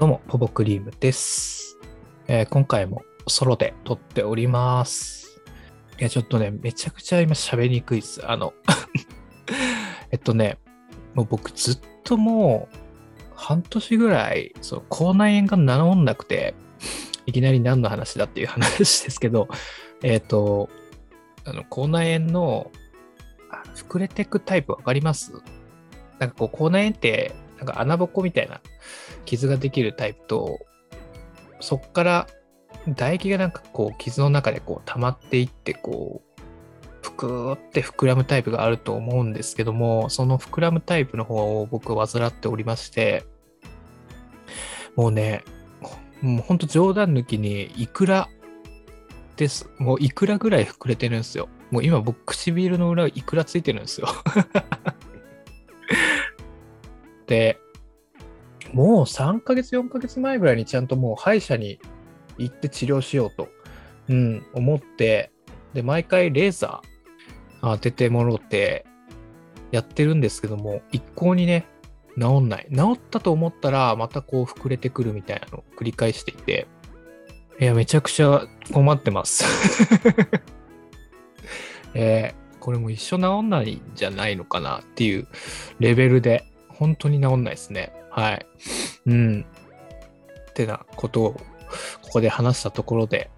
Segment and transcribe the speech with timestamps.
[0.00, 1.76] どうも、ポポクリームです、
[2.26, 5.42] えー今回もソロで撮っております。
[5.98, 8.26] いや、ちょっとね、めちゃくちゃ今喋りにくいです。
[8.26, 8.54] あの、
[10.10, 10.56] えっとね、
[11.12, 12.76] もう僕ずっともう
[13.34, 16.54] 半年ぐらい、そう、口内炎が治んなくて、
[17.26, 19.48] いきなり何の話だっていう話ですけど、
[20.02, 20.70] えっ、と、
[21.44, 22.70] あの、口内炎の
[23.74, 25.34] 膨れてくタイプわかります？
[26.18, 28.62] なんかこう、口内炎って、なんか穴ぼこみたいな
[29.24, 30.58] 傷ができるタイプと、
[31.60, 32.26] そっから
[32.86, 36.40] 唾液がなんかこう傷の中でこう溜まっていってこう、
[37.02, 43.24] ぷくーって膨らむタイプがあると思うんですけども、その膨らむタイプの方を僕は患っておりまして、
[44.96, 45.44] もうね、
[46.20, 48.28] もうほんと冗談抜きにいくら
[49.36, 49.68] です。
[49.78, 51.48] もういくらぐらい膨れてるんですよ。
[51.70, 54.08] もう今僕唇の裏いくらついてるんですよ。
[57.26, 57.58] で、
[58.72, 61.80] もう3ヶ月、4ヶ月前ぐらいにちゃんともう歯医者に
[62.38, 63.48] 行って治療しようと、
[64.08, 65.32] うん、思って、
[65.74, 68.86] で、毎回レーザー当ててもろって
[69.70, 71.66] やってるんですけども、一向にね、
[72.18, 72.66] 治んない。
[72.74, 76.66] 治ったと思ったら、またこう膨れてくるみたいなのを繰り返していて、
[77.60, 79.44] いや、めちゃくちゃ困ってます。
[81.94, 85.26] えーこれも一生治んないんじゃないのかなっていう
[85.80, 87.92] レベルで、本当に治んないですね。
[88.20, 88.46] はい。
[89.06, 89.46] うん。
[90.50, 91.32] ってなことを、
[92.02, 93.30] ここで話したところで、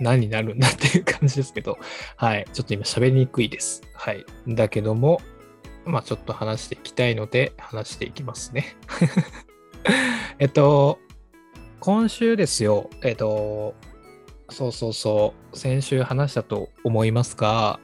[0.00, 1.78] 何になるんだっていう感じですけど、
[2.16, 2.46] はい。
[2.52, 3.82] ちょっと今喋りにくいです。
[3.94, 4.26] はい。
[4.46, 5.20] だけども、
[5.86, 8.76] まあちょっと話していきたいので、話していきますね。
[10.38, 10.98] えっと、
[11.80, 12.90] 今週ですよ。
[13.02, 13.74] えっと、
[14.50, 17.80] そうそうそう、先週話したと思いますが、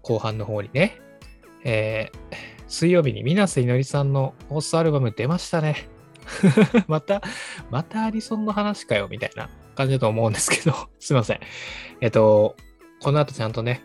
[0.00, 0.98] 後半の方にね、
[1.64, 5.88] えー水曜日に水瀬いのりさんのフォースアルバム出ましたね。
[6.88, 7.22] また、
[7.70, 11.40] またアニソンの話かよ、みたいな感じだと思うんですけど、 すいません。
[12.00, 12.56] えっと、
[13.02, 13.82] この後ちゃんとね、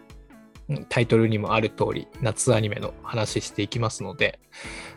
[0.90, 4.40] タイトルにもある通り、夏アニメの話していきますので、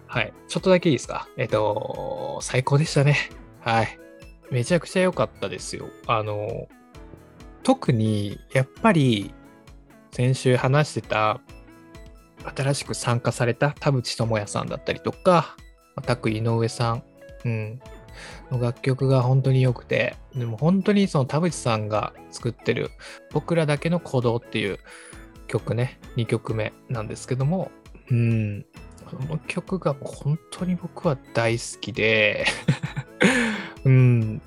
[0.06, 0.32] はい。
[0.48, 1.28] ちょっとだけいいですか？
[1.36, 3.16] えっと、最高でしたね。
[3.60, 3.98] はい。
[4.50, 5.88] めちゃくちゃ良かったですよ。
[6.06, 6.68] あの、
[7.62, 9.34] 特に、やっぱり、
[10.12, 11.40] 先週話してた、
[12.44, 15.56] 新しく参加された田淵智也さんだったりとか、
[16.02, 17.02] タク井上さん、
[17.44, 17.80] うん、
[18.50, 22.90] の楽曲が本当に良くて、でも本当にその田淵さんが作ってる
[23.32, 24.78] 僕らだけの鼓動っていう
[25.46, 27.70] 曲ね、2曲目なんですけども、
[28.10, 28.66] うん、
[29.04, 32.46] この曲が本当に僕は大好きで、
[33.84, 34.42] うん、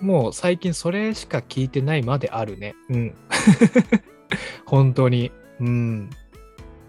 [0.00, 2.74] もう最近それしか聞いてないまであるね。
[2.90, 3.14] うん。
[4.66, 5.30] 本当に。
[5.60, 6.10] うん。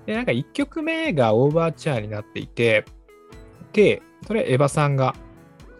[0.05, 2.85] で、なんか1曲目がオーバーチャーになっていて、
[3.71, 5.15] で、それエヴァさんが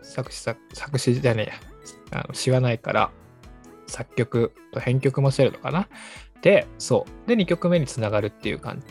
[0.02, 1.44] 作詞作、作詞じゃね
[2.12, 3.12] えや、あの詩はないから、
[3.88, 5.88] 作曲と編曲もしてるのかな。
[6.42, 7.28] で、そう。
[7.28, 8.88] で、2曲目につながるっていう感じ。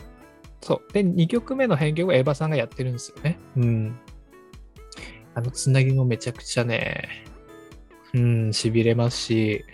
[0.61, 0.93] そう。
[0.93, 3.37] で、2曲目の編曲はエヴァさんがやってるんですよね。
[3.57, 3.99] うん。
[5.35, 7.25] あのつなぎもめちゃくちゃね、
[8.13, 9.65] うん、痺れますし、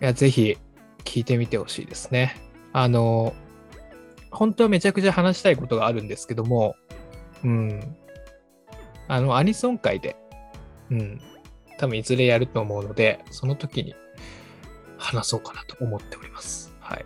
[0.00, 0.56] いや、ぜひ
[1.04, 2.36] 聞いてみてほしいですね。
[2.72, 3.34] あの、
[4.32, 6.74] 本当はめちゃくちゃ話したいことがあるんですけども、
[7.44, 7.96] うん。
[9.08, 10.16] あの、アニソン界で、
[10.90, 11.20] うん。
[11.78, 13.94] 多分いずれやると思うので、その時に
[14.98, 16.74] 話そうかなと思っております。
[16.80, 17.04] はい。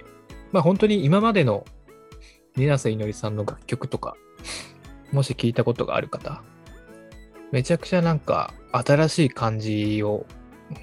[0.52, 1.64] まあ本当に今までの
[2.56, 4.16] 水瀬いのりさんの楽曲とか、
[5.12, 6.42] もし聞いたことがある方、
[7.52, 10.26] めちゃくちゃなんか新しい感じを、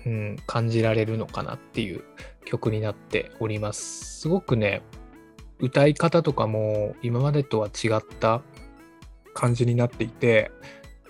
[0.05, 2.03] うん、感じられるのかなっていう
[2.45, 4.21] 曲になっております。
[4.21, 4.81] すごくね、
[5.63, 8.41] 歌い方とかも今までとは違った
[9.33, 10.51] 感じになっていて、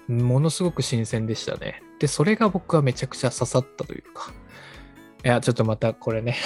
[0.08, 1.82] ものすごく新鮮でしたね。
[1.98, 4.32] で、それが僕はめちゃくちゃ刺さったというか、
[5.26, 6.38] いや、ちょっとまたこれね、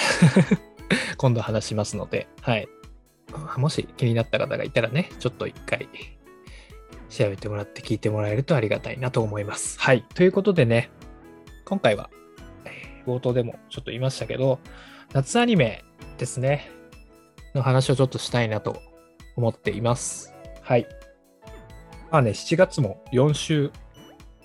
[1.18, 2.66] 今度話しますので、はい。
[3.58, 5.86] もし気になった方がいたらね、ちょっと一回
[7.10, 9.78] 調べてもらって聞いてもらえるとありがたいなと思います。
[9.78, 10.02] はい。
[10.14, 10.90] ということでね、
[11.66, 12.08] 今回は、
[13.04, 14.60] 冒頭でもちょっと言いましたけど、
[15.12, 15.84] 夏アニメ
[16.16, 16.70] ですね、
[17.58, 18.80] の話をちょっとしたいなと
[19.36, 20.32] 思っています。
[20.62, 20.86] はい。
[22.10, 23.70] まあね、7月も4週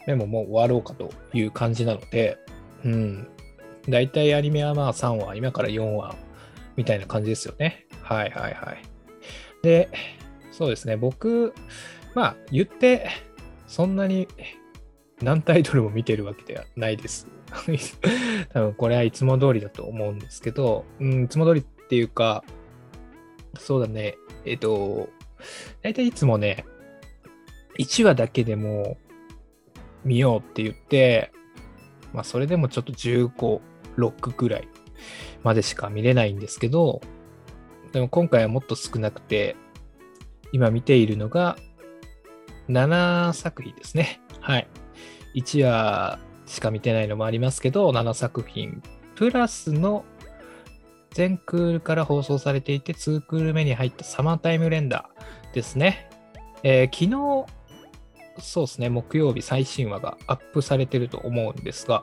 [0.06, 2.38] 目ももう終わろうかという感じなので、
[2.84, 3.28] うん。
[3.88, 6.16] だいたいアニメはまあ3話、今から4話
[6.76, 7.86] みたいな感じですよね。
[8.02, 8.82] はいはいはい。
[9.62, 9.90] で、
[10.52, 11.54] そうですね、僕、
[12.14, 13.10] まあ言って、
[13.68, 14.28] そんなに
[15.22, 17.28] 何タイトルも見てるわけではないです。
[18.54, 22.44] 多分これはいつも通りだと思うんですけど、うん、いつも通りっていうか、
[23.58, 25.10] そうだね、えっと、
[25.82, 26.66] 大体いつもね、
[27.80, 28.98] 1話だけでも
[30.04, 31.32] 見ようって言って、
[32.14, 33.62] まあ、それでもちょっと15、
[33.98, 34.68] 6ぐらい
[35.44, 37.02] までしか見れないんですけど、
[37.92, 39.56] でも今回はもっと少なくて、
[40.52, 41.58] 今見ているのが
[42.70, 44.22] 7作品ですね。
[44.40, 44.68] はい。
[45.36, 48.82] 1話しか見てないのもありますけど、7作品
[49.16, 50.06] プラスの
[51.14, 56.10] 全クールから放送されていて、2クール目に入ったサマータイムレンダーですね。
[56.64, 57.46] えー、昨日、
[58.42, 62.02] そうですね、木曜日最新話がアップされてると思うんですが、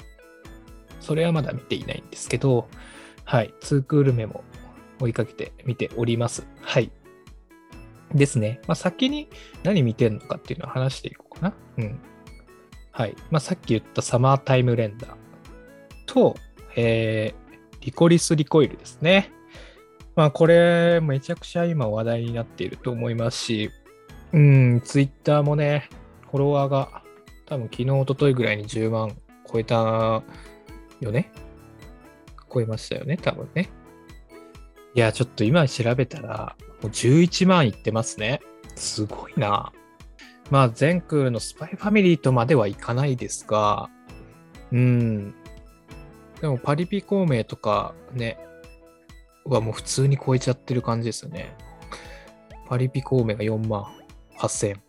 [1.00, 2.68] それはまだ見ていないんですけど、
[3.24, 4.44] はい、2クール目も
[5.00, 6.46] 追いかけて見ております。
[6.60, 6.92] はい。
[8.14, 8.60] ですね。
[8.66, 9.28] まあ、先に
[9.62, 11.54] 何見てんのかっていうのを話していこうかな。
[11.78, 12.00] うん。
[12.92, 13.16] はい。
[13.30, 15.10] まあ、さっき言ったサマータイムレンダー
[16.06, 16.36] と、
[16.76, 17.50] えー、
[17.81, 19.32] リコリスリコイルですね。
[20.17, 23.71] まあ、これ、めちゃくちゃ今話題になっていると思いますし、
[24.32, 25.88] うん、ツイッターもね、
[26.31, 27.03] フォロワーが
[27.47, 29.17] 多分昨日、一昨日ぐらいに10万
[29.50, 30.23] 超えた
[31.00, 31.32] よね。
[32.53, 33.69] 超えましたよね、多分ね。
[34.94, 38.41] いや、ちょっと今調べたら、もう11万いってますね。
[38.77, 39.73] すごいな。
[40.50, 43.88] まあ、全クールのスパイファミリーとまではいかないですが、
[44.73, 45.35] うん。
[46.40, 48.38] でも、パリピ孔明とかね、
[49.44, 51.54] はもう普通に超えちゃってる感じですよね。
[52.69, 53.84] パリピ孔明が4万
[54.38, 54.81] 8000っ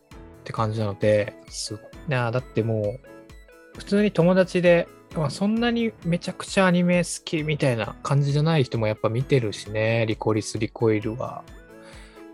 [0.44, 2.32] て感じなので、すごいなあ。
[2.32, 11.44] だってもう、普通に友達で、まあ、そんなにめちゃくちゃアニメ好きみたいな感じじゃない人もやっぱ見てるしね、リコリス・リコイルは。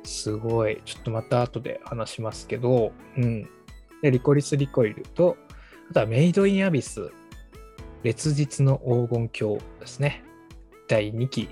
[0.04, 0.82] すごい。
[0.86, 3.44] ちょっとまた後で話しますけど、うん。
[4.02, 5.38] で、リコリス・リコイルと、
[5.90, 7.10] あとはメイド・イン・アビス、
[8.08, 10.24] 烈日の黄金鏡ですね。
[10.88, 11.50] 第2期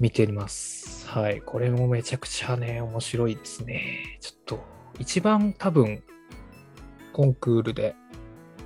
[0.00, 1.06] 見てます。
[1.06, 1.40] はい。
[1.42, 4.18] これもめちゃくちゃね、面白いですね。
[4.20, 4.64] ちょっと、
[4.98, 6.02] 一番多分、
[7.12, 7.94] コンクールで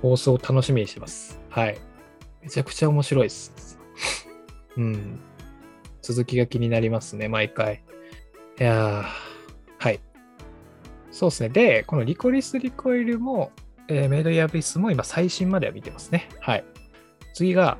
[0.01, 1.39] 放送を楽しみにしてます。
[1.51, 1.77] はい。
[2.41, 3.77] めちゃくちゃ面白いです。
[4.75, 5.19] うん。
[6.01, 7.83] 続きが気になりますね、毎回。
[8.59, 9.05] いやー
[9.77, 9.99] はい。
[11.11, 11.49] そうですね。
[11.49, 13.51] で、このリコリス・リコイルも、
[13.89, 16.29] えー、メイド・イヤ・ビスも今最新までは見てますね。
[16.39, 16.65] はい。
[17.35, 17.77] 次が、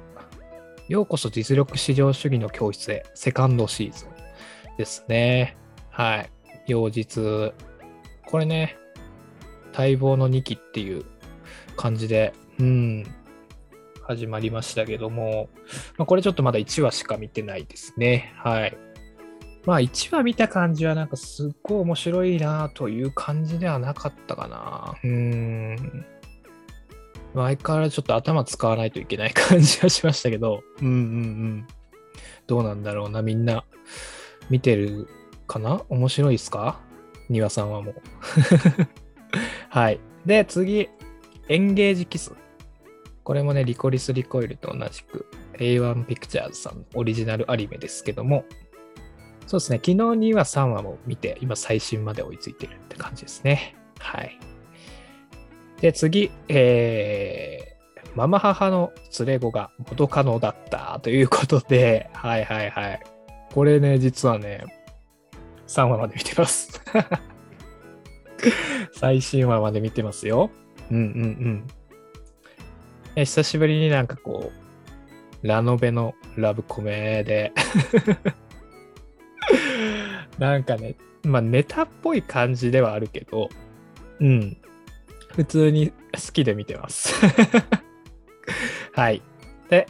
[0.89, 4.09] ようこそ実力至上主義の教室へ、セカンドシーズン
[4.77, 5.55] ですね。
[5.91, 6.29] はい。
[6.67, 7.53] 妖実。
[8.25, 8.77] これね、
[9.71, 11.05] 待望の2期っていう
[11.77, 13.05] 感じで、うん、
[14.01, 15.47] 始まりましたけども、
[15.97, 18.33] まあ、これちょっとまだ1話しか見てないですね。
[18.35, 18.77] はい。
[19.65, 24.95] まあ1話見た感じはなんかすっごい面白いなという感じではなかったかな。
[25.01, 26.05] うーん。
[27.43, 31.67] 相変わらずちょっと頭使わないといけない感じがしましたけど、うんうんうん。
[32.47, 33.65] どうなんだろうな、みんな
[34.49, 35.07] 見てる
[35.47, 35.83] かな？
[35.89, 36.79] 面白いですか？
[37.29, 37.95] 庭さんはもう。
[39.69, 39.99] はい。
[40.25, 40.89] で、次、
[41.49, 42.33] エンゲージキス。
[43.23, 48.45] これもね、リコリス・リコイルと同じく A1 ピクチャーズさんのオリジナルアニメですけども、
[49.47, 53.75] そうですね、昨日には3話も見て、今最新まで追いついてるって感じですね。
[53.99, 54.39] はい。
[55.81, 63.03] で、次、えー、ママ母の連れ子が元カノだったということで、はいはいはい。
[63.53, 64.63] これね、実はね、
[65.67, 66.81] 3話まで見てます。
[68.93, 70.49] 最新話まで見てますよ。
[70.91, 71.67] うんうんうん。
[73.15, 74.51] え久しぶりになんかこ
[75.43, 77.53] う、ラノベのラブコメで
[80.39, 83.49] なんかね、まあネタっぽい感じではあるけど、
[84.19, 84.57] うん。
[85.35, 87.13] 普通に好きで見てます
[88.93, 89.21] はい。
[89.69, 89.87] で、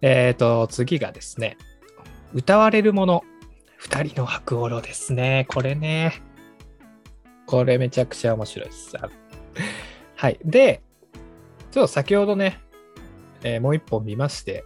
[0.00, 1.58] えっ、ー、と、次がですね、
[2.32, 3.24] 歌われるもの、
[3.76, 5.46] 二人の白オロですね。
[5.48, 6.22] これね。
[7.46, 8.96] これめちゃくちゃ面白いです。
[10.16, 10.38] はい。
[10.44, 10.82] で、
[11.70, 12.60] ちょっと先ほどね、
[13.42, 14.64] えー、もう一本見まして、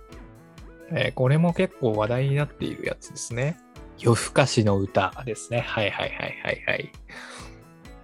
[0.91, 3.57] えー、これも結構話題になっているやつですね。
[3.99, 5.61] 夜更かしの歌ですね。
[5.61, 6.93] はいはいはいはいはい。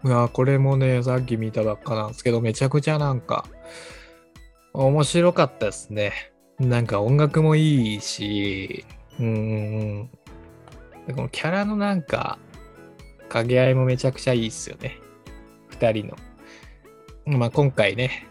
[0.05, 3.45] いや、これもね、さっき見たばっかなんですけど、めちゃくちゃなんか、
[4.73, 6.33] 面白かったですね。
[6.59, 8.85] なんか音楽もいいし、
[9.19, 10.11] うん。
[11.15, 12.39] このキャラのなんか、
[13.29, 14.99] 掛け合いもめちゃくちゃいいっすよね。
[15.69, 16.17] 二人の。
[17.39, 18.27] まあ今回ね、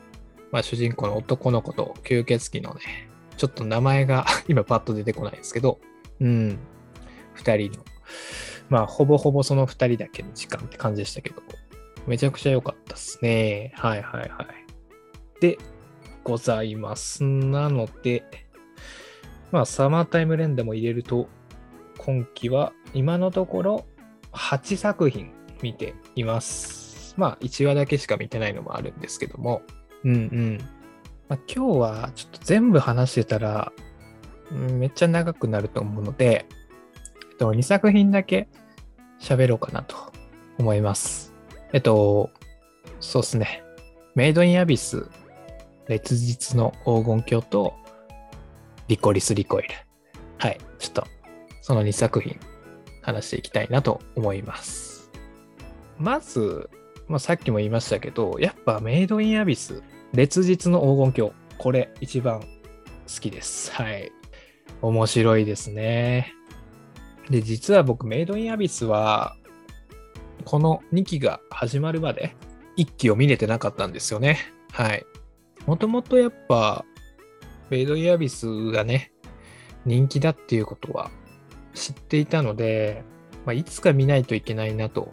[0.52, 5.80] まあ主人公の男の子と吸血鬼のね、ちょっと名前が 今パッと出てこないですけど、
[6.20, 6.60] うん。
[7.38, 7.86] 2人の、
[8.70, 11.42] まあ、ほぼほぼその2人だけの時間って感じでしたけど、
[12.08, 13.74] めちゃくちゃ良かったっすね。
[13.76, 14.50] はいはいはい。
[15.42, 15.58] で、
[16.24, 17.24] ございます。
[17.24, 18.24] なので、
[19.52, 21.28] まあ、サマータイム連打も入れると、
[21.98, 23.86] 今期は今のところ
[24.32, 27.16] 8作品見ています。
[27.18, 29.62] まあ、1話だけしか見てないのもあるんですけども、
[30.04, 30.58] うんうん。
[31.28, 33.72] まあ、今日はちょっと全部話してたら、
[34.52, 36.48] めっちゃ長くなると思うので、
[37.40, 38.48] と、2作品だけ
[39.20, 39.96] 喋ろうかなと
[40.60, 41.34] 思います。
[41.74, 42.30] えっと、
[43.00, 43.64] そうっすね。
[44.16, 45.08] メイドインアビス、
[45.88, 47.74] 烈日の黄金鏡と、
[48.88, 49.70] リコリス・リコイル。
[50.38, 50.58] はい。
[50.80, 51.04] ちょっと、
[51.62, 52.38] その2作品、
[53.02, 55.12] 話していきたいなと思います。
[55.98, 56.70] まず、
[57.08, 62.48] まあ、さっきも言いましたけど、やっぱメイドインアビス、烈日の黄金鏡、これ一番好
[63.20, 63.72] きです。
[63.72, 64.12] はい。
[64.82, 66.34] 面白いですね。
[67.30, 69.36] で、実は僕、メイドインアビスは、
[70.46, 72.36] この2期が始まるまで
[72.78, 74.40] 1期を見れてなかったんですよね。
[74.72, 75.06] はい。
[75.66, 76.86] もともとやっぱ、
[77.70, 79.12] メイドインアビスがね、
[79.86, 81.12] 人気だっていうことは
[81.74, 83.04] 知っていたので、
[83.46, 85.12] まあ、いつか見ないといけないなと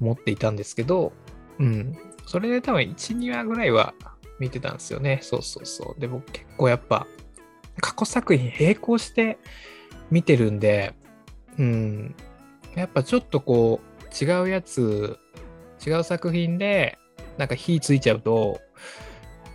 [0.00, 1.12] 思っていたんですけど、
[1.58, 1.96] うん。
[2.26, 3.92] それで多分1、2話ぐらいは
[4.38, 5.18] 見てたんですよね。
[5.22, 6.00] そうそうそう。
[6.00, 7.06] で、僕結構やっぱ
[7.80, 9.38] 過去作品並行して
[10.10, 10.94] 見てるんで、
[11.58, 12.14] うん。
[12.74, 15.18] やっぱちょっとこう違うやつ、
[15.84, 16.98] 違う作品で
[17.38, 18.60] なんか火ついちゃうと、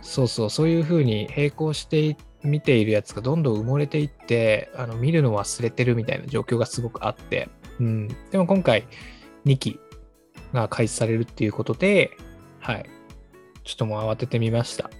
[0.02, 7.48] そうそう、そういう風に並行して見ているやつがどんどん埋もれていって、あの見るの忘れてるみたいな状況がすごくあって、
[7.80, 8.08] うん。
[8.30, 8.86] でも今回
[9.44, 9.80] 2期
[10.52, 12.10] が開始されるっていうことで、
[12.60, 12.86] はい。
[13.64, 14.90] ちょっともう慌ててみました。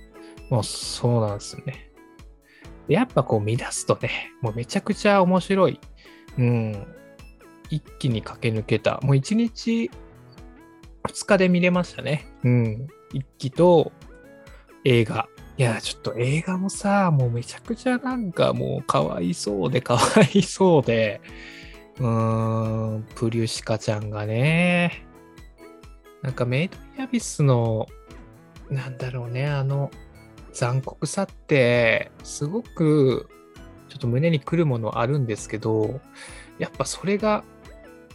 [0.51, 1.91] もうそうなんですよね。
[2.89, 5.81] やっぱこう乱すとね、もうめちゃくちゃ面白い。
[6.39, 6.87] うん。
[7.71, 9.01] 一気に駆け抜けた。
[9.03, 9.91] もう一日、
[11.07, 12.27] 二日で見れましたね。
[12.45, 12.89] うん。
[13.13, 13.93] 一期と
[14.85, 15.29] 映画。
[15.59, 20.01] いや、ちょっと映画もさ、もうめちゃくちゃなんかもうかわいそうでかわ
[20.35, 21.21] いそうで、
[21.99, 25.07] うーん、プリュシカちゃんがね、
[26.23, 27.87] なんかメイドインアビスの
[28.71, 29.91] なんだろうね、あの、
[30.53, 33.29] 残酷さって、すごく、
[33.97, 36.01] ちょっと胸にくるものあるんですけど、
[36.59, 37.45] やっぱそれが、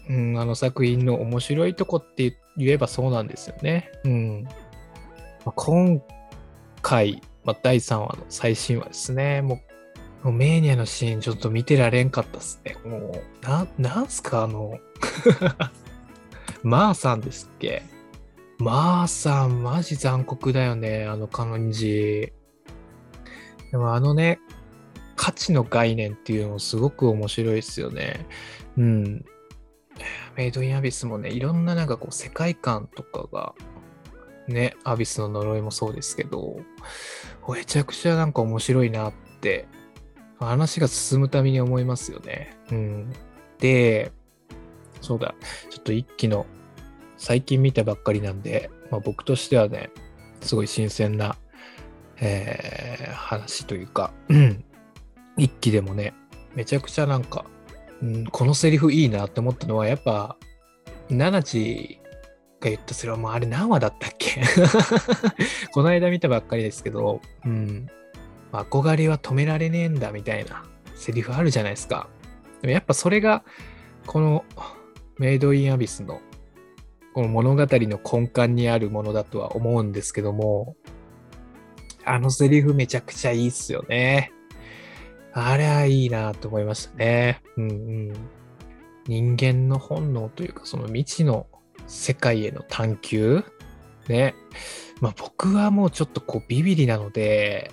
[0.08, 3.92] うん、あの作品の面白いとこって言えばそうなんですよね。
[4.04, 4.44] うん。
[4.44, 4.52] ま
[5.48, 6.02] あ、今
[6.84, 9.42] 回、まあ、第3話の最新話ですね。
[9.42, 9.62] も
[10.24, 12.76] う、もうメーニアのシーンちょっと見てられんかったっすね。
[12.86, 14.78] もう、な、なんすか、あの、
[16.62, 17.82] マーさんですっけ？
[18.60, 22.34] まあさん、マジ残酷だよね、あの感じ。
[23.72, 24.40] でもあのね、
[25.22, 28.26] 価値の概念っていうのもすごく面白いですよね。
[28.76, 29.26] うん。
[30.36, 33.54] メイドインアビスもね、いろんななんかこう世界観とかが、
[34.48, 36.60] ね、アビスの呪いもそうですけど、
[37.48, 39.68] めちゃくちゃなんか面白いなって、
[40.40, 42.58] 話が進むたびに思いますよね。
[42.72, 43.14] うん。
[43.60, 44.12] で、
[45.02, 45.36] そうだ、
[45.70, 46.48] ちょっと一期の
[47.18, 49.92] 最近見たばっかりなんで、まあ、僕としてはね、
[50.42, 51.38] すごい新鮮な、
[52.20, 54.16] えー、話というか、
[55.38, 56.14] 一期でもね、
[56.56, 57.46] めちゃくちゃなんか、
[58.02, 60.38] うん、このセリフいいなって思ったのは、やっぱ、
[61.10, 62.00] ナナチ
[62.60, 64.42] が言ったセリフもあれ何話だったっけ？
[65.74, 67.88] この間見たばっかりですけど、うん、
[68.52, 70.64] 憧れは止められねえんだみたいな
[70.96, 72.08] セリフあるじゃないですか。
[72.62, 73.44] でもやっぱそれが、
[74.06, 74.46] この
[75.18, 76.22] メイドインアビスの
[77.14, 80.76] この物語の根幹にあるものだとは思うんですけども、
[82.06, 84.32] あのセリフめちゃくちゃいいっすよね。
[85.34, 87.42] あれはいいなと思いましたね。
[87.58, 87.74] うんう
[88.12, 88.14] ん。
[89.08, 91.48] 人間の本能というか、その未知の
[91.88, 93.44] 世界への探求
[94.08, 94.36] ね。
[95.00, 97.72] まあ僕はもうちょっとこうビビリなので、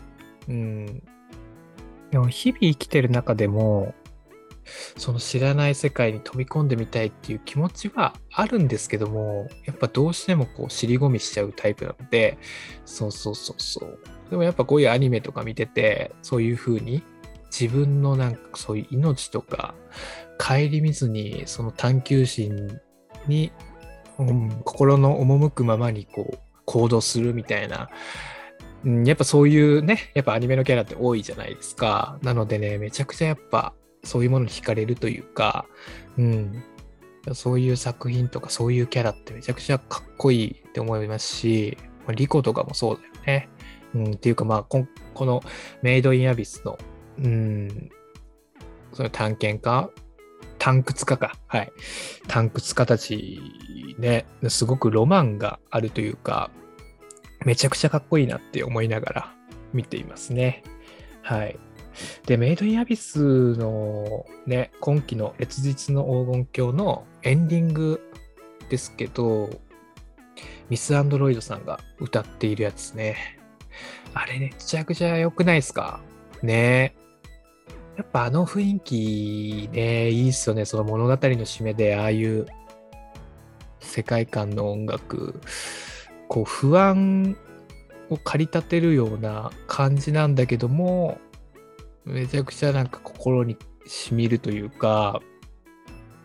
[0.48, 1.02] うん。
[2.10, 3.94] でも日々生きてる中でも、
[4.96, 12.38] その知らない世界に飛び込んでみたいっていう気持ちはあるんですけども、やっぱどうしてもこう尻込みしちゃうタイプなので、
[12.84, 13.98] そうそうそうそう。
[14.30, 17.02] でもやっぱこういうアニメとか見てて、そういう風に
[17.50, 19.74] 自分のなんかそういう命とか
[20.38, 22.80] 顧みずにその探求心
[23.26, 23.52] に、
[24.18, 27.88] うん、心の赴くままにこう行動するみたいな、
[28.84, 32.18] うん、やっぱそういうね、やっぱアニメのキャラって多いじゃないですか。
[32.22, 33.74] なのでね、めちゃくちゃやっぱ
[34.04, 35.66] そういうものに惹かれるというか、
[36.16, 36.62] うん、
[37.32, 41.76] そういう作品とかそういうキャラってめちゃくちゃかっこいいって思いますし、
[42.06, 43.48] まあ、リコとかもそうだよね。
[43.94, 45.42] うん、っていうかまあこ、この
[45.82, 46.78] メイドインアビスの、
[47.18, 47.90] うん、
[48.92, 49.90] その探検家？
[50.58, 51.36] 探掘家か。
[51.46, 51.72] はい。
[52.28, 53.40] 探掘家たち
[53.98, 56.50] ね、すごくロマンがあるというか、
[57.44, 59.34] めちゃくちゃかっこいいなって思いながら
[59.72, 60.62] 見ていますね。
[61.22, 61.58] はい。
[62.26, 68.00] で、メイドインアビスのね、今期の烈日の黄金鏡のエンディング
[68.68, 69.50] ですけど、
[70.68, 73.38] ミス・アンドロイドさんが歌っているやつね。
[74.14, 76.00] あれめちゃくちゃ良くないですか？
[76.42, 76.94] ね
[77.98, 80.64] やっぱあの雰囲気ね、いいっすよね。
[80.64, 82.46] その物語の締めで、ああいう
[83.80, 85.40] 世界観の音楽、
[86.28, 87.36] こう不安
[88.08, 91.18] を駆り立てるような感じなんだけども、
[92.04, 95.20] めちゃくちゃなんか心にしみるというか、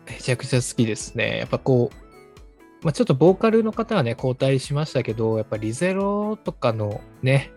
[0.06, 1.38] めちゃくちゃ好きですね。
[1.38, 7.50] やっぱこう、まあ、ちょっとボーカルの方はね、交代しましたけど、やっぱリゼロとかのね、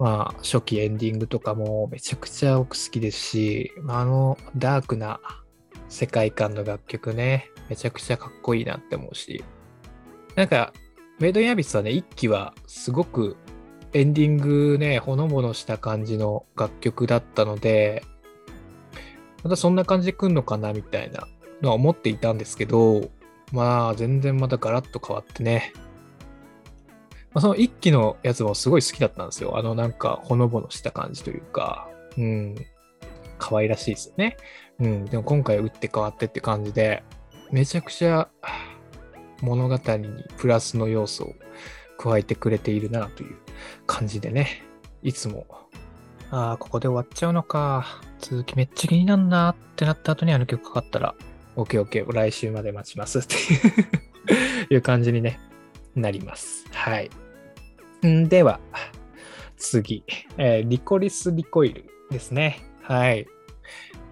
[0.00, 5.20] まあ、初期エンディングとかもめちゃくちゃ僕好きですし、あのダークな
[5.90, 9.44] 世界観の楽曲ね、めちゃくちゃかっこいいなって思うし、
[10.36, 10.72] なんか、
[11.18, 13.36] メイドインアビスはね、一期はすごく
[13.92, 18.02] エンディングね、ほのぼのした感じの楽曲だったので、
[19.42, 21.28] またそんな感じで来んのかなみたいな
[21.60, 23.10] のは思っていたんですけど、
[23.52, 25.74] まあ全然またガラッと変わってね、
[27.32, 29.56] まあ、その一期のやつもすごい好きだったんですよ。
[29.56, 32.54] あのなんかほのぼのした感じというか、うん、
[33.38, 34.36] 可愛らしいですよね。
[34.80, 37.02] うん、でも今回打って変わってって感じで、
[37.50, 38.28] めちゃくちゃ
[39.42, 40.08] 物語に
[40.38, 41.34] プラスの要素を
[41.98, 43.36] 加えてくれているなという
[43.86, 44.62] 感じでね、
[45.02, 45.46] いつも、
[46.30, 51.14] ああ、ここで終わっちゃうのか、続きめっちゃ気になんなってなった後にあの曲かかったら、
[51.56, 53.34] OKOK、来週まで待ちますって
[54.74, 55.38] いう 感じにね、
[55.94, 56.66] なります。
[56.72, 57.10] はい。
[58.06, 58.60] んでは、
[59.56, 60.04] 次、
[60.38, 62.60] えー、リコリス・リコイルですね。
[62.82, 63.22] はい。
[63.22, 63.26] い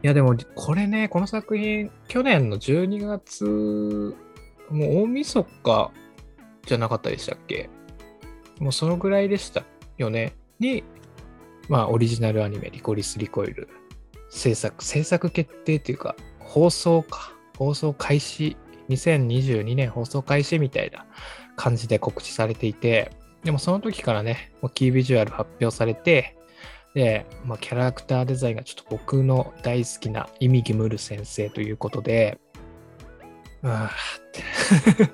[0.02, 5.92] や、でも、これね、この作品、去年の12月、もう大晦日
[6.66, 7.70] じゃなかったでしたっけ？
[8.60, 9.64] もうそのぐらいでした
[9.96, 10.34] よね。
[10.60, 10.84] に、
[11.68, 13.68] まあ、オリジナルアニメ、リコリス・リコイル、
[14.30, 18.56] 制作、制作決定っていうか、放送か、放送開始、
[18.88, 21.06] 2022年放送開始みたいな
[21.58, 23.10] 感じで告知されていて、
[23.44, 26.36] でもその時からね、もうキービジュアル発表されて、
[26.94, 32.40] で、まあ、キャラクターデザインがちょっと僕の大好きなイミギムル先生ということで、
[33.62, 35.12] うわーって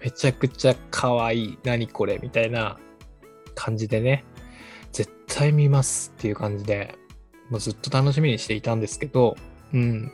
[0.02, 2.78] めちゃくちゃ可愛い、何これみたいな
[3.54, 4.24] 感じでね、
[4.90, 6.94] 絶対見ますっていう感じで、
[7.50, 9.36] もうずっと楽しみにしていたんですけど、
[9.74, 10.10] うん。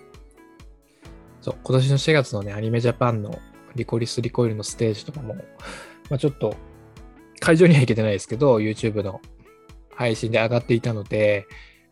[1.41, 3.39] そう、今年の4月のね、アニメジャパンの
[3.75, 5.35] リコリス・リコイルのステージとかも、
[6.11, 6.57] まあ、ちょっと
[7.41, 9.21] 会場には行けてないですけど、YouTube の
[9.95, 11.47] 配信で上がっていたので、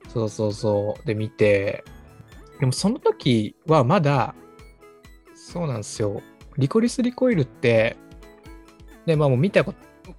[0.08, 1.84] そうそうそう、で見て、
[2.60, 4.34] でもその時はまだ、
[5.34, 6.22] そうなんですよ、
[6.56, 7.96] リコリス・リコイルって、
[9.06, 9.64] で、まあもう見た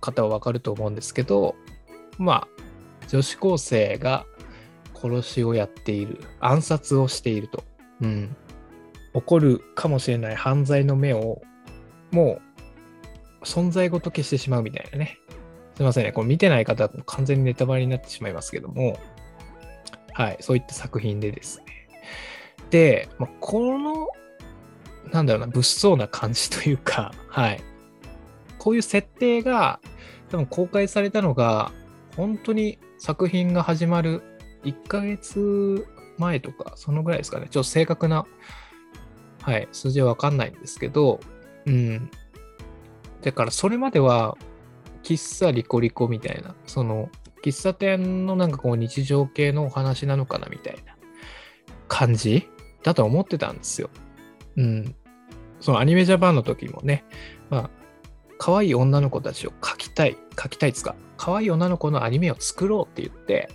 [0.02, 1.56] 方はわかると思うんですけど、
[2.18, 4.26] まあ、女子高生が
[4.96, 7.64] 殺しをやっている、暗殺をしていると。
[8.02, 8.36] うん。
[9.14, 11.42] 起こるかもしれない犯罪の目を
[12.14, 12.40] も
[13.42, 15.18] う存在ごと消してしまうみたいなね。
[15.76, 16.12] すいませんね。
[16.12, 18.98] これ見てない方は完全にネタバレになってしまいますけども、
[20.14, 21.66] はい、そういった作品でですね。
[22.70, 24.08] で、まあ、この、
[25.12, 27.62] なんだろうな、物騒な感じというか、はい。
[28.60, 29.80] こういう設定が、
[30.30, 31.72] 多分公開されたのが、
[32.16, 34.22] 本当に作品が始まる
[34.64, 35.88] 1ヶ月
[36.20, 37.48] 前とか、そのぐらいですかね。
[37.50, 38.26] ちょっと正確な、
[39.42, 41.20] はい、数字はわかんないんですけど、
[41.66, 42.10] うん。
[43.22, 44.38] だからそれまでは、
[45.04, 47.10] 喫茶リコリコみたいな、その、
[47.44, 50.96] 喫茶店のなんかこう日常系のお話なのかなみたいな
[51.90, 52.48] 感じ
[52.84, 53.90] だと思ってたんですよ。
[54.56, 54.96] うん。
[55.60, 57.04] そのアニメジャパンの時もね、
[57.50, 57.70] まあ、
[58.38, 63.50] 可愛い女の子たちを描きたい、描きたいっつか、可愛い女の子のアニメを作ろうって言って、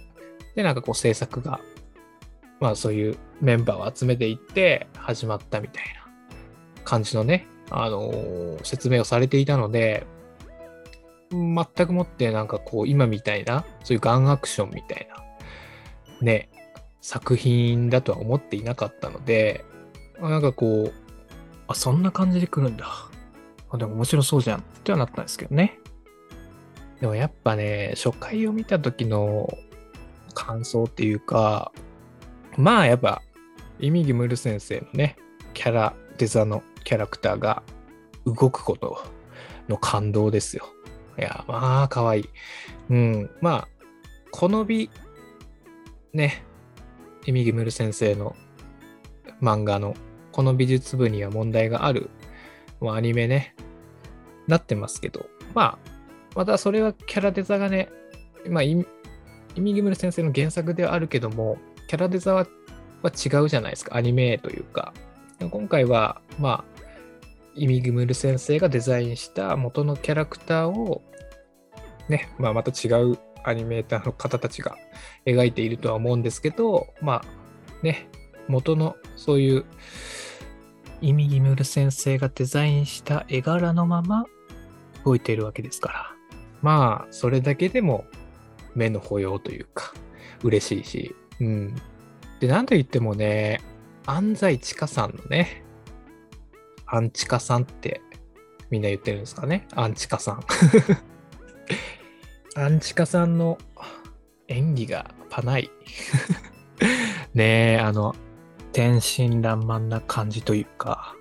[0.55, 1.61] で、なんかこう制作が、
[2.61, 10.07] まあそういうメンバーを集めていって始まったみたいな感じのね、あの、説明をされていたので、
[11.31, 15.23] 全くもってなんかこう今みたいな、そういうガンアクションみたいな、
[16.23, 16.49] ね、
[17.01, 19.65] 作品だとは思っていなかったので、
[20.21, 20.93] なんかこう、
[21.69, 22.87] あ、そんな感じで来るんだ。
[23.71, 25.79] あ、でも面白そうじゃんってはなったんですけどね。
[27.01, 29.49] でもやっぱね、初回を見た時の
[30.35, 31.73] 感想っていうか、
[32.57, 33.23] まあやっぱ、
[33.79, 35.17] イミギムル先生のね、
[35.55, 37.63] キャラデザのキャラクターが
[38.25, 39.05] 動くこと
[39.69, 40.65] の感動ですよ。
[41.19, 42.29] いや、まあ、かわいい。
[42.89, 43.31] うん。
[43.43, 43.69] まあ、
[44.31, 44.89] この美、
[46.15, 46.43] ね、
[47.27, 48.35] エミギムル先生の
[49.43, 49.97] 漫画の
[50.33, 52.09] この美術部には問題がある、
[52.81, 53.55] もうアニメね、
[54.47, 55.79] なってますけど、まあ、
[56.35, 57.91] またそれはキャラデザがね、
[58.49, 58.87] まあ、イ
[59.57, 62.47] ミギムル先生の原作ではあるけども、キャラデザは
[63.03, 64.95] は違うじゃないですか、アニメというか。
[65.51, 66.78] 今回は、まあ、
[67.55, 71.03] イミグムル先生がデザインした元のキャラクターを
[72.09, 74.77] ね、まあ、また違うアニメーターの方たちが
[75.27, 78.09] 描いているとは思うんですけど、まあね、
[78.49, 79.65] 元のそういう
[81.01, 84.25] イミギムル先生がデザインした絵柄のまま
[85.05, 86.13] 動いているわけですから、
[86.63, 88.05] まあ、それだけでも
[88.75, 89.93] 目の保養というか、
[90.43, 91.75] 嬉しいし、うん。
[92.41, 93.61] で、なんと言ってもね、
[94.07, 95.65] 安西千佳さんのね、
[96.91, 98.01] アンチカさんって
[98.71, 99.67] みんな言ってるんですかね？
[99.75, 100.41] アンチカさん。
[102.57, 103.59] アンチカさんの
[104.49, 105.71] 演技がパない。
[107.35, 108.15] ねえ、あの、
[108.73, 111.15] 天真爛漫な感じというか、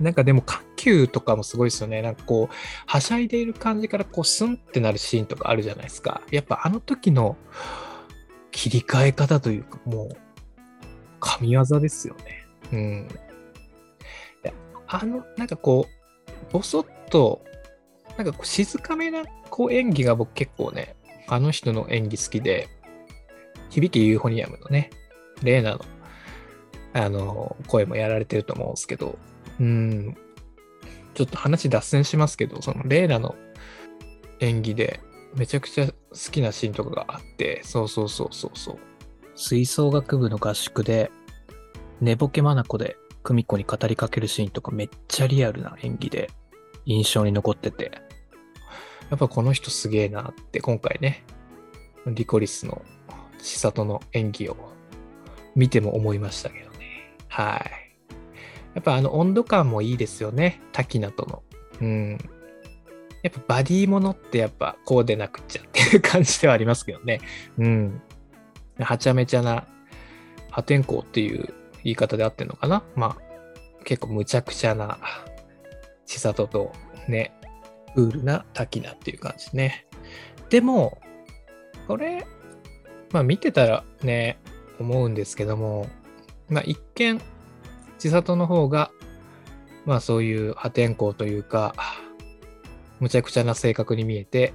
[0.00, 2.02] なんかでも緩急とかもすごいですよね。
[2.02, 2.54] なんかこう、
[2.86, 6.22] はしゃいでいる感じからこうスンってなるシーンとかあるじゃないですか。
[6.30, 7.36] やっぱあの時の
[8.50, 10.16] 切り替え方というか、もう、
[11.20, 12.46] 神業ですよね。
[12.72, 13.08] うん。
[14.92, 17.42] あの、なんかこう、ぼそっと、
[18.18, 20.94] なんかこう静かめなこう演技が僕結構ね、
[21.28, 22.68] あの人の演技好きで、
[23.70, 24.90] 響きユーフォニアムのね、
[25.42, 25.80] レーナの、
[26.92, 29.18] あの、声もやられてると思うんですけど、
[29.58, 30.14] うん、
[31.14, 33.34] ちょっと話脱線しますけど、そのレーナの
[34.40, 35.00] 演技で
[35.34, 35.94] めちゃくちゃ好
[36.30, 38.78] きなシーンとかがあって、そうそうそうそうそう。
[39.34, 41.10] 吹奏楽部の合宿で、
[42.02, 46.30] 寝ぼけまなこで久美子に語りかけるシーンとかめっちゃリアルな演技で
[46.86, 47.92] 印象に残ってて、
[49.10, 51.24] やっぱこの人すげえなって今回ね、
[52.06, 52.82] リコリスの
[53.38, 54.56] 千里の演技を
[55.54, 57.16] 見ても思いましたけどね。
[57.28, 57.70] はい。
[58.74, 60.60] やっぱあの温度感もいいですよね。
[60.72, 61.42] 滝名との。
[61.80, 62.18] うん。
[63.22, 67.20] やっぱバディものってやっぱこうでなくっちゃっていう感じではありますけどね。
[67.58, 68.02] うん。
[68.80, 69.66] はちゃめちゃな
[70.50, 71.52] 破天荒っていう
[71.84, 72.82] 言い方であってんのかな？
[72.94, 74.98] まあ、結構むちゃくちゃな
[76.06, 76.72] 千里と
[77.08, 77.32] ね、
[77.94, 79.86] クールな滝名っていう感じね。
[80.50, 80.98] でも、
[81.88, 82.26] これ、
[83.10, 84.38] まあ見てたらね、
[84.78, 85.88] 思うんですけども、
[86.48, 87.20] まあ一見、
[87.98, 88.90] 千里の方が、
[89.84, 91.74] まあそういう破天荒というか、
[93.00, 94.52] むちゃくちゃな性格に見えて、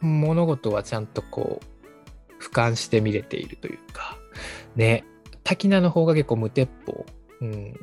[0.00, 4.16] 物事はちゃんとこう、俯瞰して見れているというか、
[4.76, 5.04] ね、
[5.44, 7.06] 滝名の方が結構無鉄砲、
[7.40, 7.74] うん、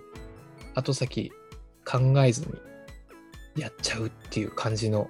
[0.75, 1.31] 後先
[1.85, 2.47] 考えず
[3.55, 5.09] にやっちゃうっていう感じの、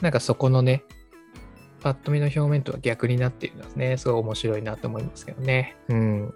[0.00, 0.84] なんかそこのね、
[1.80, 5.76] パッと見の表面とは逆になっているのですね、すごい面白いなと思いますけどね。
[5.88, 6.34] うん。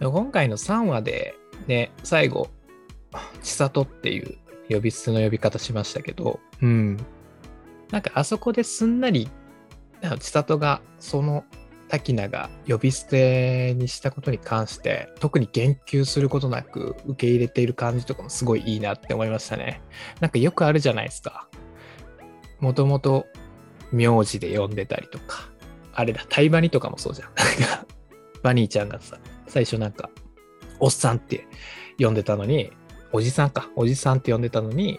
[0.00, 1.34] 今回の3話で
[1.66, 2.48] ね、最後、
[3.42, 4.36] 千里っていう
[4.68, 6.96] 呼び捨ての呼び方しましたけど、うん。
[7.90, 9.30] なんかあそこですんなり、
[10.02, 11.44] 千里がその
[11.88, 19.82] 滝名が呼び捨てにしたことに関して特に言及することなく受け入れている感じとかもすごいいいなって思いましたね。
[20.20, 21.48] なんかよくあるじゃないですか。
[22.60, 23.26] もともと
[23.92, 25.48] 名字で呼んでたりとか。
[25.92, 27.28] あれだ、タイバニとかもそうじゃん。
[28.42, 30.10] バニーちゃんがさ、最初なんか、
[30.80, 31.46] おっさんって
[31.98, 32.72] 呼んでたのに、
[33.12, 34.98] おじさんか、おじさんって呼んでたのに、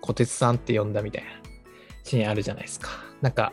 [0.00, 1.30] 小鉄さんって呼んだみたいな
[2.04, 2.88] シーンあるじゃないですか。
[3.20, 3.52] なんか、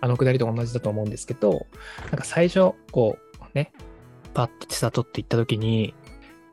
[0.00, 1.66] あのくだりと同じだと思うんですけど、
[2.10, 3.72] なんか最初、こう、ね、
[4.34, 5.94] パッと千里って言った時に、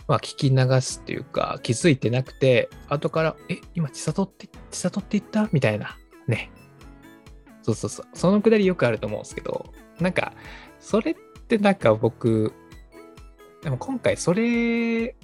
[0.08, 5.50] まあ聞き流すっていうか、気づいてなくて、後から、え、今千里って、千里って言った？
[5.52, 6.52] みたいな、ね。
[7.62, 8.08] そうそうそう。
[8.14, 9.66] そのくだりよくあると思うんですけど、
[10.00, 10.34] なんか、
[10.80, 11.16] それっ
[11.48, 12.54] てなんか僕、
[13.64, 15.16] でも今回それ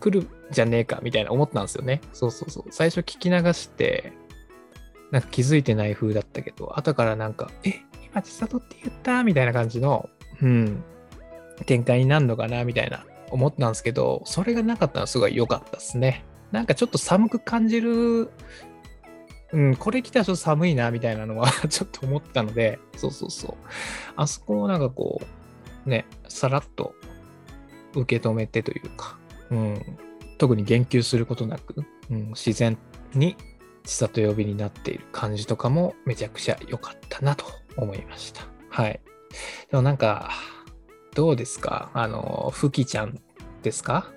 [0.00, 2.02] 来るじゃねえかみたいな思ったんですよね。
[2.12, 2.64] そうそうそう。
[2.70, 4.12] 最初聞き流して、
[5.10, 7.80] なんか気づいてない風だったけど、後からなんか、え、
[8.12, 9.22] 今千里って言った？
[9.24, 10.08] みたいな感じの、
[10.42, 10.82] うん、
[11.66, 12.64] 展開になるのかな？
[12.64, 16.24] みたいな思ったんですけど、それがなかったのはすごい良かったですね。
[16.52, 18.30] なんかちょっと寒く感じる、
[19.52, 23.54] うん、これ来たらちょっと寒いなみたいなのは ちょっと思ったので、そうそうそう。
[24.16, 25.20] あそこをなんかこ
[25.86, 26.94] う、ね、さらっと
[27.94, 29.18] 受け止めてというか、
[29.50, 29.98] うん、
[30.38, 32.76] 特に言及することなく、うん、自然
[33.14, 33.36] に
[33.86, 37.46] 千里呼びになっている感じとかもめちゃくちゃ良かったなと
[37.76, 38.42] 思いました。
[38.68, 39.00] はい。
[39.70, 40.30] でもなんか、
[41.14, 41.90] どうですか？
[41.94, 43.18] あの、ふきちゃん
[43.62, 44.12] ですか？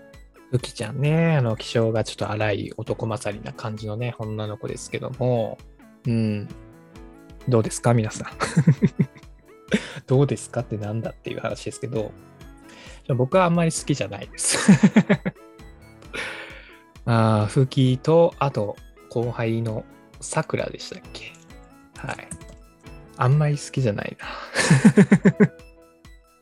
[0.51, 5.57] ふきちゃんね、あの、気性がちょっと荒い男勝りな感じのね、女の子ですけども、
[6.05, 6.47] うん。
[7.47, 7.93] どうですか？
[7.93, 8.27] 皆さん。
[10.07, 12.11] どうですかってなんだっていう話ですけど、
[13.15, 14.57] 僕はあんまり好きじゃないです
[17.05, 18.75] ああ、ふきと、あと、
[19.09, 19.83] 後輩の
[20.21, 21.33] さくらでしたっけ？
[21.97, 22.27] はい。
[23.17, 24.27] あんまり好きじゃないな。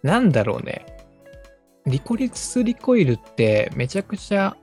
[0.13, 0.85] なんだろうね。
[1.85, 4.57] リコリス・リコイルってめちゃくちゃ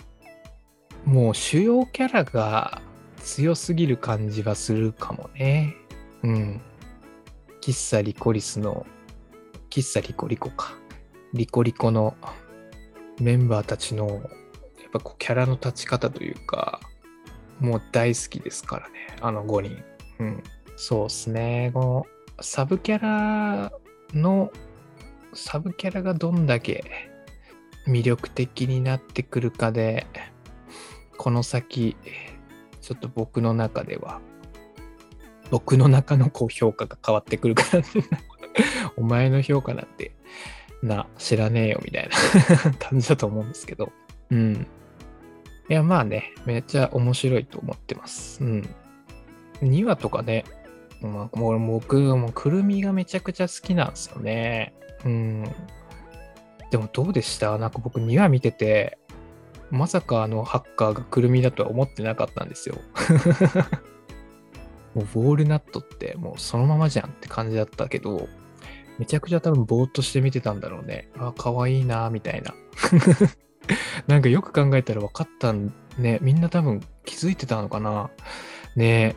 [1.04, 2.80] もう主要キャラが
[3.18, 5.74] 強すぎる感じがするかもね。
[6.22, 6.60] うん。
[7.62, 8.86] 喫茶リコリスの、
[9.70, 10.74] 喫茶リコリコか。
[11.32, 12.14] リコリコの
[13.20, 14.20] メンバーたちの、やっ
[14.92, 16.80] ぱこうキャラの立ち方というか、
[17.60, 19.84] もう大好きですからね、あの5人。
[20.18, 20.42] うん。
[20.76, 21.70] そうっすね。
[21.72, 22.06] この
[22.40, 23.72] サブキャラ
[24.12, 24.50] の、
[25.34, 26.84] サブキャラがどんだけ
[27.86, 30.06] 魅力的になってくるかで、
[31.16, 31.96] この先、
[32.80, 34.20] ちょっと僕の中では、
[35.50, 37.82] 僕の中のこう評価が変わってくるから、
[38.96, 40.12] お前の評価なんて、
[40.82, 43.92] な、知らねえよみたいな 感じだと思うんですけど、
[44.30, 44.66] うん。
[45.68, 48.44] いや、まあね、めっちゃ面白いと思ってます。
[48.44, 48.68] うん。
[49.62, 50.44] 2話とかね、
[51.00, 54.74] まあ、もう僕、もうくるみがめちゃくちゃ好きなんですよね。
[55.04, 55.44] うん。
[56.70, 57.56] でもどうでした？
[57.58, 58.98] なんか僕2話見てて、
[59.70, 62.76] まさかあのハッカーがくるみだとは思ってなかったんですよ。
[64.94, 68.28] もうウォールナットってもうそのままじゃんって感じだったけど、
[68.98, 71.08] めちゃくちゃ多分ぼーっとして見てたんだろうね。
[71.18, 72.54] あ、かわいいな、みたいな。
[74.06, 76.18] なんかよく考えたら分かったんね。
[76.22, 78.10] みんな多分気づいてたのかな。
[78.76, 79.14] ね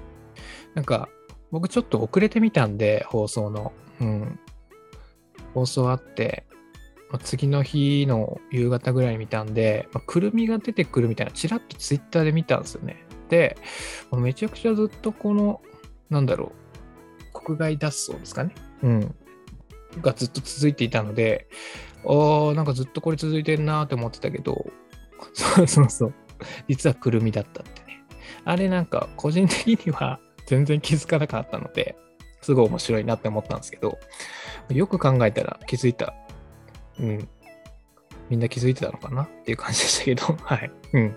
[0.75, 1.09] なんか
[1.51, 3.73] 僕ちょっと遅れてみたんで、放送の。
[4.01, 4.39] うん。
[5.53, 6.45] 放送あって、
[7.09, 13.05] まあ、次の日の夕方ぐらいに見たんで、まあ、くるみが出てくるみたいな、ちらっとツイッターで見たんですよね。
[13.29, 13.57] で、
[14.11, 15.61] めちゃくちゃずっとこの、
[16.09, 16.51] なんだろ
[17.33, 18.53] う、国外脱走ですかね。
[18.83, 19.15] うん。
[20.01, 21.47] がずっと続いていたので、
[22.07, 24.65] ああ、なんかずっとこれ続いてるなーって思ってたけど、
[25.33, 26.13] そうそうそう。
[26.67, 28.03] 実はくるみだったってね。
[28.45, 31.97] あれなんか個人的には全然気づかなかったので、
[32.41, 33.97] すごい面白いなって思ったんですけど、
[34.69, 36.13] よく考えたら気づいた。
[36.99, 37.29] うん。
[38.29, 40.71] みんな気づいてたのかなっていう感じでしたけど、 はい。
[40.93, 41.15] うん。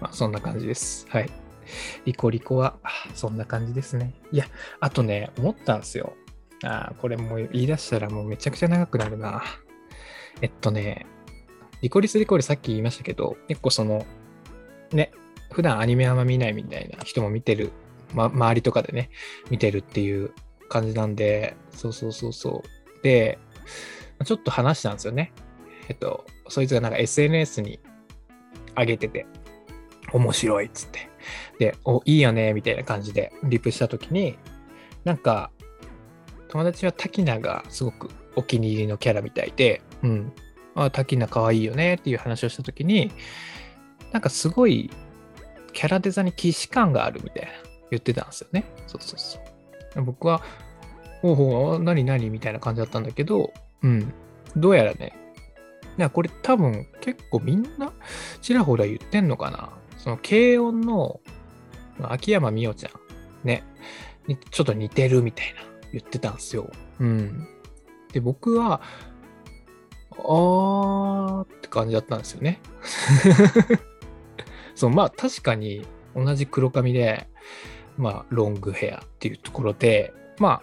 [0.00, 1.06] まあ、そんな感じです。
[1.08, 1.30] はい。
[2.04, 2.78] リコリコは、
[3.14, 4.14] そんな感じですね。
[4.32, 4.46] いや、
[4.80, 6.14] あとね、思ったんですよ。
[6.64, 9.42] あこれもう言い出したらもうめちゃくちゃ長くなるな。
[10.40, 11.06] えっとね、
[11.80, 14.04] リコリスリコリさっき言いましたけど、結構その、
[14.92, 15.12] ね、
[15.52, 17.72] 普段アニメあんま見ないみたいな人も見てる、
[18.14, 19.10] ま、周りとかでね、
[19.50, 20.32] 見てるっていう
[20.68, 23.02] 感じなんで、そうそうそうそう。
[23.02, 23.38] で、
[24.24, 25.32] ちょっと話したんですよね。
[25.88, 27.80] えっと、そいつがなんか SNS に
[28.76, 29.26] 上げてて、
[30.12, 31.08] 面白いっつって。
[31.58, 34.38] で、お、いいよね、みたいな感じでリプしたときに、
[35.04, 35.50] なんか、
[36.48, 40.32] 友達は滝名がすごくお気に入りのキャラみたいで、うん。
[40.74, 43.10] あ、滝名可愛いよねっていう話をしたときに、
[44.12, 44.90] なんかすごい
[45.72, 47.50] キャラデザに既視感があるみたいな
[47.90, 48.64] 言ってたんですよね。
[48.86, 49.38] そうそうそ
[50.00, 50.02] う。
[50.02, 50.42] 僕は、
[51.22, 54.12] おお、何何みたいな感じだったんだけど、うん。
[54.56, 55.12] どうやらね、
[55.96, 57.92] なこれ多分結構みんな
[58.40, 59.70] ちらほら言ってんのかな。
[59.98, 61.20] その軽音の
[62.00, 63.64] 秋山美桜ちゃんね、
[64.50, 65.60] ちょっと似てるみたいな
[65.92, 66.70] 言ってたんですよ。
[67.00, 67.46] うん。
[68.12, 68.80] で、僕は、
[70.24, 72.60] あーって感じだったんですよね。
[74.74, 77.28] そう、まあ確かに同じ黒髪で、
[77.96, 80.62] まあロングヘアっていうところで、まあ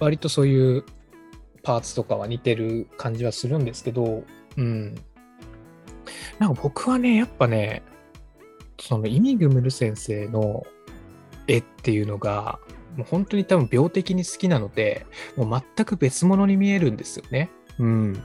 [0.00, 0.84] 割とそういう
[1.62, 4.24] パーツとかは似てる感じはするんですけど、
[4.56, 4.94] うん。
[6.38, 7.82] なんか僕はね、やっぱね、
[8.80, 10.64] そのイミグムル先生の
[11.48, 12.58] 絵っていうのが、
[12.96, 17.50] もう本当に多分病的に好きなので、もう全く別物に見えるんですよね。
[17.78, 18.22] うん。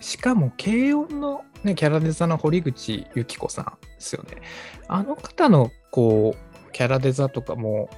[0.00, 4.42] しかも、軽音の、ね、キャラデザの堀口由紀子さんですよね。
[4.88, 7.88] あの方の、こう、キャラデザとかも、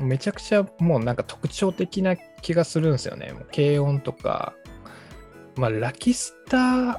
[0.00, 3.32] めちゃくちゃもうなんか特徴的な気がするんですよね。
[3.54, 4.54] 軽音とか、
[5.56, 6.98] まあ、ラキスター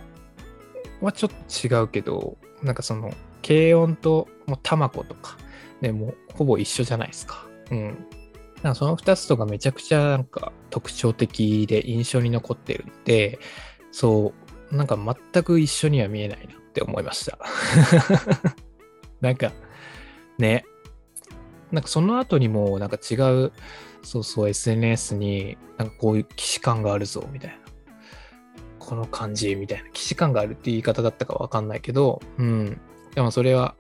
[1.02, 1.32] はちょっ
[1.70, 3.12] と違うけど、なんかその、
[3.46, 5.38] 軽音ともうタマコとか、
[5.82, 7.46] ね、もうほぼ一緒じゃないですか。
[7.72, 8.08] うん。
[8.76, 13.40] その2つとかめちゃくちゃなんか特徴的で印象に残ってるんで、
[13.94, 14.34] そ
[14.72, 17.40] う、なんか全く一緒には見えないなって思いました。
[19.22, 19.54] なんか、
[20.38, 20.66] ね、
[21.72, 23.54] なんかその後にもなんか違う、
[24.02, 27.58] そうそう SNS になんかこういう既視感があるぞみたいな。
[28.80, 29.86] この感じみたいな。
[29.94, 32.82] 既視感があるって言い方だったかわかんないけど、うん。
[33.16, 33.76] でもそれは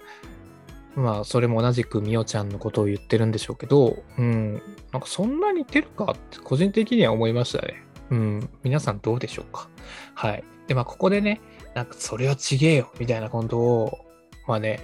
[0.95, 7.83] まあ、それも同じくみおちゃんのことを言ってるんでしょうけど、うん、なんかそんなに似てるかって個人的には思いましたね。
[8.13, 9.67] うん、皆さんどうでしょうか？
[10.13, 10.43] はい。
[10.67, 11.41] で、まあ、ここでね、
[11.73, 14.05] なんかそれはちげえよ、みたいなことを、
[14.47, 14.79] まあね、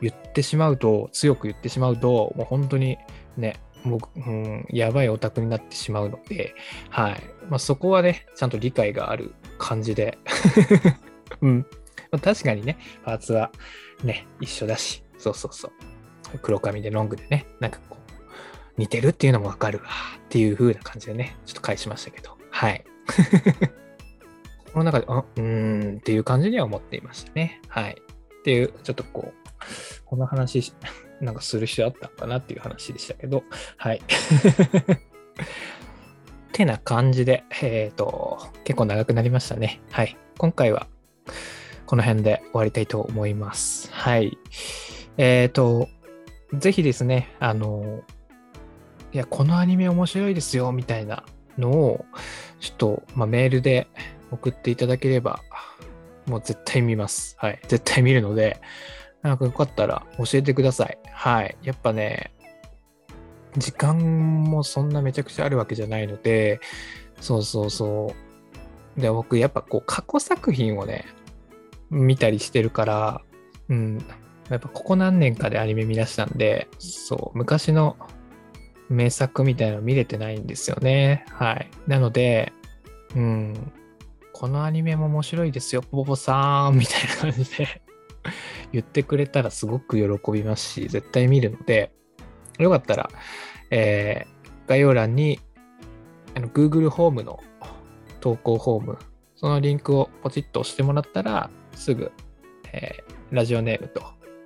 [0.00, 2.96] 言ってしまうと、強く言ってしまうと、もう本当に
[3.36, 6.54] ね、もう、うん、やばいオタクになってしまうので、
[6.88, 7.22] はい。
[7.50, 10.16] まあ、そこはね、ちゃんと理解がある感じで、
[11.42, 11.66] うん。
[12.10, 13.50] まあ、確かにね、パーツは
[14.02, 16.38] ね、一緒だし、そうそうそう。
[16.38, 19.84] 黒髪でロングでね、なんかこう、似てるっていうのもわかるわ
[20.24, 22.84] っていう風な感じでね、ちょっと返しましたけど、はい。
[24.72, 27.60] この中で、あうーんっていう感じには思っていましたね。
[27.68, 27.96] はい。
[28.40, 29.50] っていう、ちょっとこう、
[30.04, 30.72] この話、
[31.20, 33.42] なんかする必要あったのかなっていう話でしたけど、
[33.76, 34.00] はい。
[36.52, 39.80] てな感じで、えっ、ー、と、結構長くなりましたね。
[39.90, 40.16] はい。
[40.38, 40.86] 今回は
[41.86, 43.92] この辺で終わりたいと思います。
[43.92, 44.38] はい。
[45.16, 45.88] えっ、ー、と、
[46.54, 48.02] ぜひですね、あの、
[49.12, 51.24] いや、このアニメ面白いですよ、みたいな
[51.60, 52.04] のを、
[52.58, 53.86] ちょっと、まあ、メールで
[54.30, 55.40] 送っていただければ、
[56.26, 57.36] もう絶対見ます。
[57.38, 57.60] はい。
[57.68, 58.60] 絶対見るので、
[59.22, 60.98] なんかよかったら教えてください。
[61.12, 61.56] はい。
[61.62, 62.32] やっぱね、
[63.56, 66.60] 時間もそんなめちゃくちゃあるわけじゃないので、
[67.20, 68.14] そうそうそ
[68.96, 69.00] う。
[69.00, 71.06] で、僕、やっぱこう、過去作品をね、
[71.90, 73.22] 見たりしてるから、
[73.68, 74.04] うん。
[74.48, 77.96] やっぱここ何年かでアニメ見出したんで、そう、昔の
[78.90, 81.24] 名作みたいなの見れてないんですよね。
[81.30, 81.70] はい。
[81.86, 82.52] なので、
[83.14, 83.72] うん。
[84.32, 87.82] このアニメも面白いですよ、ポポさんみたいな感じで
[88.72, 91.92] 言ってくれたらすごく喜びますし、絶対見るので、
[92.58, 93.10] よかったら、
[93.70, 95.40] えー、概要欄に
[96.34, 97.40] あの Google ホームの
[98.20, 98.98] 投稿フォーム、
[99.36, 102.10] そのリンクをポチッと押してもらったら、すぐ、
[102.72, 104.00] えー、ラジオネームと、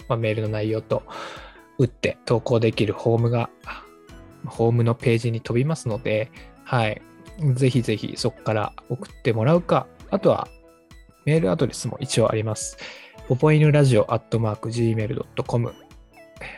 [0.09, 1.02] まあ、メールの内容と
[1.78, 3.48] 打って投稿できるホームが、
[4.46, 6.30] ホームのページに飛びますので、
[6.64, 7.00] はい。
[7.54, 10.48] ぜひぜひそこから送ってもらうか、あとは
[11.24, 12.76] メールアドレスも一応あります。
[13.28, 15.74] ポポイヌラジオアットマーク Gmail.com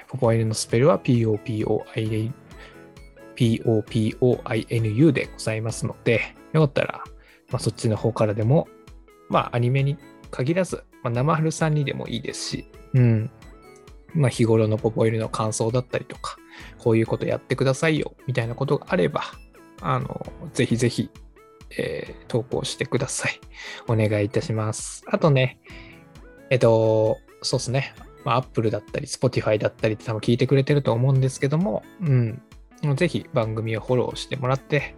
[0.09, 2.33] ポポイヌのスペルは POPOINU
[5.12, 7.05] でございますので、よかったら、
[7.51, 8.68] まあ、そっちの方からでも、
[9.29, 9.96] まあ、アニメに
[10.31, 13.31] 限らず、まあ、生春さんにでもいいですし、うん。
[14.14, 16.37] まあ、日頃のポポイルの感想だったりとか、
[16.79, 19.23] こういうことやってくださいよ、みたいなことがあれば、
[19.81, 21.11] あの、ぜひぜひ、
[21.79, 23.40] えー、投稿してください。
[23.88, 25.05] お願いいたします。
[25.07, 25.59] あとね、
[26.51, 27.95] えっと、そうですね。
[28.25, 32.42] まあ、Apple だったり、Spotify だったりって多分聞いてくれてると思うんですけども、うん。
[32.97, 34.97] ぜひ番組をフォローしてもらって、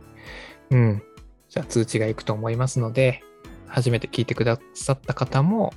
[0.70, 1.02] うん。
[1.48, 3.22] じゃあ通知がいくと思いますので、
[3.66, 5.72] 初めて聞いてくださった方も、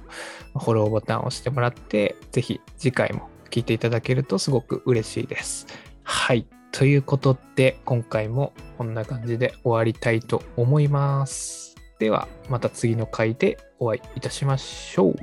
[0.53, 5.67] フォローボタンを押してもらって、ぜひ次回も聞いていただけるとすごく嬉しいです。
[6.03, 6.47] はい。
[6.71, 11.75] ということで、今回もこんな感じで終わりたいと思います。
[11.99, 15.15] では、また次の回でお会いいたしましょう。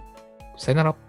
[0.56, 1.07] さよなら。